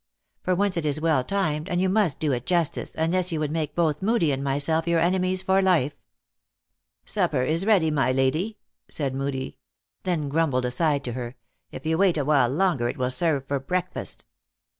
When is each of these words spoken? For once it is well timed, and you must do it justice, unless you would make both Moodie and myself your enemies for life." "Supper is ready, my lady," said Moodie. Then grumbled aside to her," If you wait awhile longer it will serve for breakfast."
For 0.41 0.55
once 0.55 0.77
it 0.77 0.85
is 0.87 0.99
well 0.99 1.23
timed, 1.23 1.69
and 1.69 1.79
you 1.79 1.87
must 1.87 2.19
do 2.19 2.31
it 2.31 2.47
justice, 2.47 2.95
unless 2.97 3.31
you 3.31 3.39
would 3.39 3.51
make 3.51 3.75
both 3.75 4.01
Moodie 4.01 4.31
and 4.31 4.43
myself 4.43 4.87
your 4.87 4.99
enemies 4.99 5.43
for 5.43 5.61
life." 5.61 5.93
"Supper 7.05 7.43
is 7.43 7.67
ready, 7.67 7.91
my 7.91 8.11
lady," 8.11 8.57
said 8.89 9.13
Moodie. 9.13 9.59
Then 10.01 10.27
grumbled 10.27 10.65
aside 10.65 11.03
to 11.03 11.13
her," 11.13 11.35
If 11.71 11.85
you 11.85 11.99
wait 11.99 12.17
awhile 12.17 12.49
longer 12.49 12.89
it 12.89 12.97
will 12.97 13.11
serve 13.11 13.45
for 13.47 13.59
breakfast." 13.59 14.25